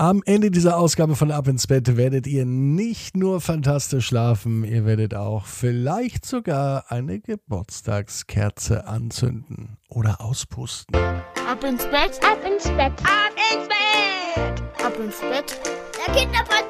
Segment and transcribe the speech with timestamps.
[0.00, 4.86] Am Ende dieser Ausgabe von Ab ins Bett werdet ihr nicht nur fantastisch schlafen, ihr
[4.86, 10.96] werdet auch vielleicht sogar eine Geburtstagskerze anzünden oder auspusten.
[10.96, 15.60] Ab ins Bett, ab ins Bett, ab ins Bett, ab ins Bett,
[16.06, 16.69] der Kinderpodcast.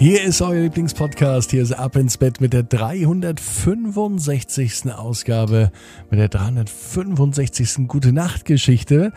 [0.00, 1.50] Hier ist euer Lieblingspodcast.
[1.50, 4.92] Hier ist Ab ins Bett mit der 365.
[4.92, 5.72] Ausgabe,
[6.08, 7.88] mit der 365.
[7.88, 9.12] Gute Nacht Geschichte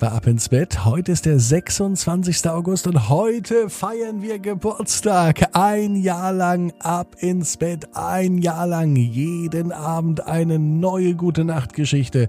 [0.00, 0.84] bei Ab ins Bett.
[0.84, 2.48] Heute ist der 26.
[2.48, 5.56] August und heute feiern wir Geburtstag.
[5.56, 7.86] Ein Jahr lang Ab ins Bett.
[7.94, 12.26] Ein Jahr lang jeden Abend eine neue Gute Nacht Geschichte.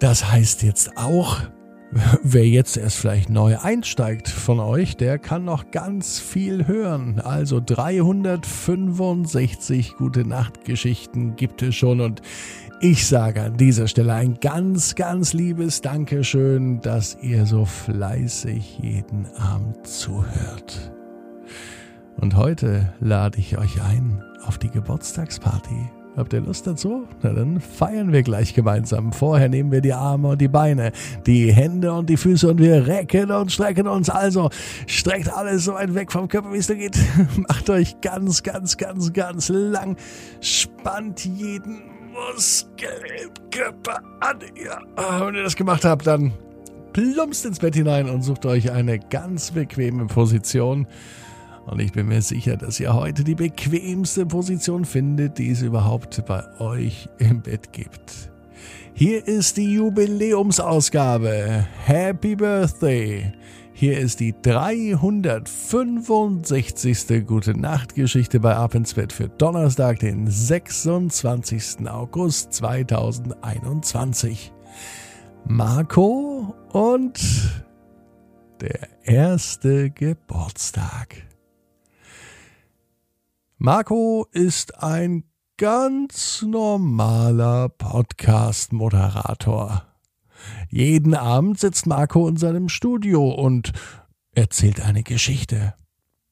[0.00, 1.38] Das heißt jetzt auch,
[2.22, 7.20] Wer jetzt erst vielleicht neu einsteigt von euch, der kann noch ganz viel hören.
[7.20, 12.22] Also 365 gute Nachtgeschichten gibt es schon und
[12.80, 19.26] ich sage an dieser Stelle ein ganz, ganz liebes Dankeschön, dass ihr so fleißig jeden
[19.36, 20.92] Abend zuhört.
[22.16, 27.06] Und heute lade ich euch ein auf die Geburtstagsparty Habt ihr Lust dazu?
[27.22, 29.12] Na dann feiern wir gleich gemeinsam.
[29.12, 30.92] Vorher nehmen wir die Arme und die Beine,
[31.26, 34.08] die Hände und die Füße und wir recken und strecken uns.
[34.08, 34.48] Also
[34.86, 36.96] streckt alles so weit weg vom Körper, wie es nur geht.
[37.48, 39.96] Macht euch ganz, ganz, ganz, ganz lang.
[40.40, 41.82] Spannt jeden
[42.14, 42.88] Muskel
[43.22, 44.38] im Körper an.
[44.56, 45.26] Ja.
[45.26, 46.32] Wenn ihr das gemacht habt, dann
[46.94, 50.86] plumpst ins Bett hinein und sucht euch eine ganz bequeme Position.
[51.66, 56.24] Und ich bin mir sicher, dass ihr heute die bequemste Position findet, die es überhaupt
[56.26, 58.30] bei euch im Bett gibt.
[58.94, 61.66] Hier ist die Jubiläumsausgabe.
[61.84, 63.32] Happy Birthday!
[63.78, 67.26] Hier ist die 365.
[67.26, 71.86] Gute Nacht Geschichte bei Ab ins Bett für Donnerstag, den 26.
[71.86, 74.50] August 2021.
[75.46, 77.20] Marco und
[78.62, 81.25] der erste Geburtstag.
[83.58, 85.24] Marco ist ein
[85.56, 89.82] ganz normaler Podcast-Moderator.
[90.68, 93.72] Jeden Abend sitzt Marco in seinem Studio und
[94.32, 95.72] erzählt eine Geschichte.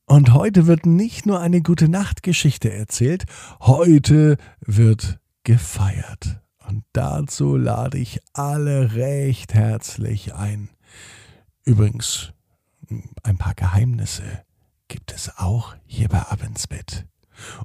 [0.05, 3.25] Und heute wird nicht nur eine gute Nachtgeschichte erzählt,
[3.59, 6.43] heute wird gefeiert.
[6.69, 10.69] Und dazu lade ich alle recht herzlich ein.
[11.65, 12.35] Übrigens,
[13.23, 14.45] ein paar Geheimnisse
[14.89, 17.07] gibt es auch hier bei Ab ins Bett.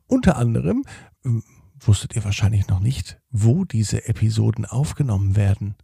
[0.08, 0.86] Unter anderem
[1.26, 1.44] ähm,
[1.80, 5.76] wusstet ihr wahrscheinlich noch nicht, wo diese Episoden aufgenommen werden.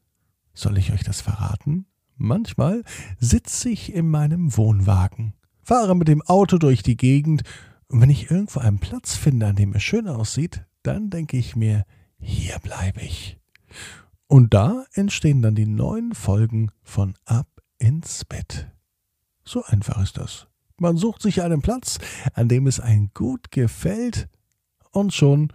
[0.53, 1.85] Soll ich euch das verraten?
[2.17, 2.83] Manchmal
[3.19, 7.43] sitze ich in meinem Wohnwagen, fahre mit dem Auto durch die Gegend
[7.87, 11.55] und wenn ich irgendwo einen Platz finde, an dem es schön aussieht, dann denke ich
[11.55, 11.85] mir,
[12.19, 13.39] hier bleibe ich.
[14.27, 17.47] Und da entstehen dann die neuen Folgen von Ab
[17.77, 18.71] ins Bett.
[19.43, 20.47] So einfach ist das.
[20.77, 21.99] Man sucht sich einen Platz,
[22.33, 24.27] an dem es einem gut gefällt,
[24.91, 25.51] und schon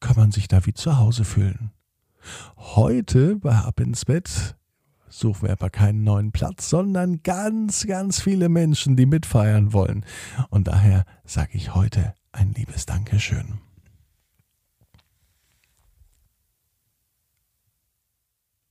[0.00, 1.70] kann man sich da wie zu Hause fühlen.
[2.56, 4.56] Heute bei Ab ins Bett
[5.08, 10.04] suchen wir aber keinen neuen Platz, sondern ganz, ganz viele Menschen, die mitfeiern wollen.
[10.50, 13.60] Und daher sage ich heute ein liebes Dankeschön.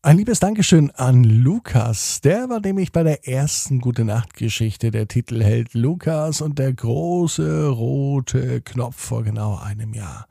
[0.06, 2.20] Ein liebes Dankeschön an Lukas.
[2.20, 4.92] Der war nämlich bei der ersten Gute Nacht Geschichte.
[4.92, 10.28] Der Titel hält Lukas und der große rote Knopf vor genau einem Jahr.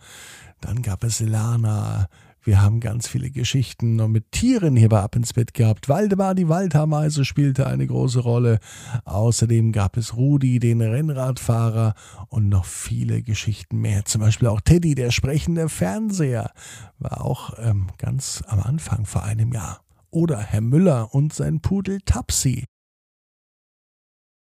[0.60, 2.10] Dann gab es Lana,
[2.44, 5.88] wir haben ganz viele Geschichten noch mit Tieren hier bei Ab ins Bett gehabt.
[5.88, 8.58] Waldemar, die Waldhameise, spielte eine große Rolle.
[9.04, 11.94] Außerdem gab es Rudi, den Rennradfahrer
[12.28, 14.04] und noch viele Geschichten mehr.
[14.04, 16.50] Zum Beispiel auch Teddy, der sprechende Fernseher,
[16.98, 19.84] war auch ähm, ganz am Anfang vor einem Jahr.
[20.10, 22.64] Oder Herr Müller und sein Pudel Tapsi.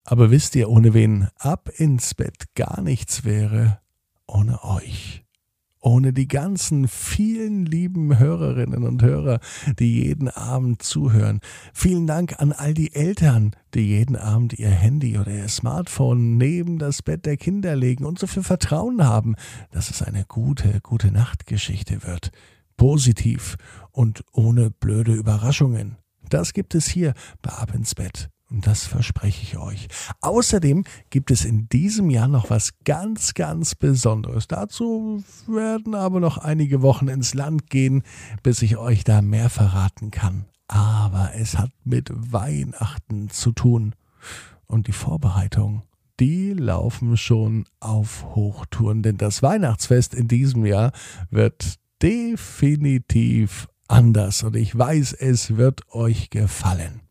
[0.05, 3.79] Aber wisst ihr, ohne wen Ab ins Bett gar nichts wäre?
[4.25, 5.23] Ohne euch
[5.83, 9.39] ohne die ganzen vielen lieben Hörerinnen und Hörer,
[9.79, 11.41] die jeden Abend zuhören.
[11.73, 16.79] Vielen Dank an all die Eltern, die jeden Abend ihr Handy oder ihr Smartphone neben
[16.79, 19.35] das Bett der Kinder legen und so viel Vertrauen haben,
[19.71, 22.31] dass es eine gute, gute Nachtgeschichte wird.
[22.77, 23.57] Positiv
[23.91, 25.97] und ohne blöde Überraschungen.
[26.29, 28.29] Das gibt es hier bei Ab ins Bett.
[28.53, 29.87] Und das verspreche ich euch.
[30.21, 34.47] Außerdem gibt es in diesem Jahr noch was ganz, ganz Besonderes.
[34.47, 38.03] Dazu werden aber noch einige Wochen ins Land gehen,
[38.43, 40.45] bis ich euch da mehr verraten kann.
[40.67, 43.95] Aber es hat mit Weihnachten zu tun.
[44.67, 45.81] Und die Vorbereitungen,
[46.19, 49.01] die laufen schon auf Hochtouren.
[49.01, 50.91] Denn das Weihnachtsfest in diesem Jahr
[51.31, 54.43] wird definitiv anders.
[54.43, 57.01] Und ich weiß, es wird euch gefallen.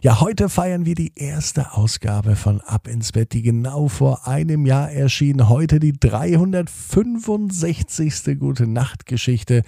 [0.00, 4.64] Ja, heute feiern wir die erste Ausgabe von Ab ins Bett, die genau vor einem
[4.64, 5.48] Jahr erschien.
[5.48, 8.38] Heute die 365.
[8.38, 9.64] Gute Nacht Geschichte,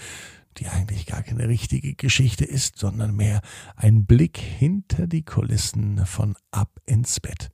[0.59, 3.41] die eigentlich gar keine richtige Geschichte ist, sondern mehr
[3.75, 7.51] ein Blick hinter die Kulissen von Ab ins Bett.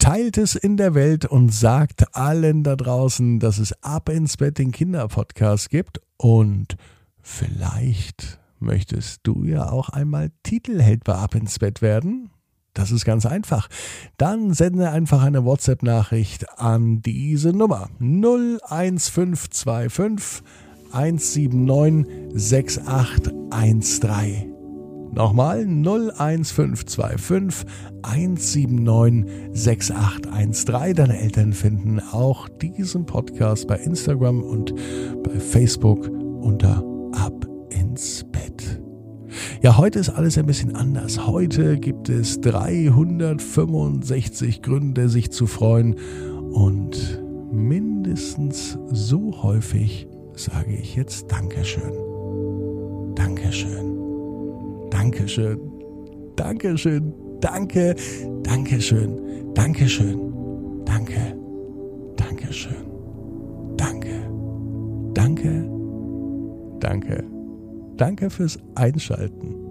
[0.00, 4.58] Teilt es in der Welt und sagt allen da draußen, dass es Ab ins Bett
[4.58, 6.76] den Kinderpodcast gibt und
[7.22, 12.30] vielleicht Möchtest du ja auch einmal Titelheld bei Ab ins Bett werden?
[12.76, 13.68] Das ist ganz einfach.
[14.18, 20.42] Dann sende einfach eine WhatsApp-Nachricht an diese Nummer 01525
[20.92, 24.52] 179 6813.
[25.12, 27.66] Nochmal 01525
[28.02, 30.94] 179 6813.
[30.94, 34.74] Deine Eltern finden auch diesen Podcast bei Instagram und
[35.22, 37.55] bei Facebook unter Ab
[37.96, 38.82] ins Bett.
[39.62, 41.26] Ja, heute ist alles ein bisschen anders.
[41.26, 45.96] Heute gibt es 365 Gründe, sich zu freuen
[46.52, 51.94] und mindestens so häufig sage ich jetzt Dankeschön.
[53.14, 53.96] Dankeschön.
[54.90, 55.58] Dankeschön.
[56.36, 57.14] Dankeschön.
[57.40, 57.96] Danke.
[58.42, 59.54] Dankeschön.
[59.54, 60.20] Dankeschön.
[60.84, 61.34] Danke.
[62.16, 62.76] Dankeschön.
[63.78, 64.30] Danke.
[65.14, 65.66] Danke.
[66.78, 67.35] Danke.
[67.96, 69.65] Danke fürs Einschalten.